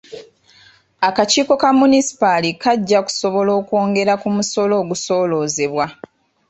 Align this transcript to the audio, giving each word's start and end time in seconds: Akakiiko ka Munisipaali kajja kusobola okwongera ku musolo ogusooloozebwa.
Akakiiko 1.07 1.53
ka 1.61 1.69
Munisipaali 1.79 2.49
kajja 2.61 2.99
kusobola 3.07 3.51
okwongera 3.59 4.13
ku 4.21 4.29
musolo 4.35 4.73
ogusooloozebwa. 4.81 5.85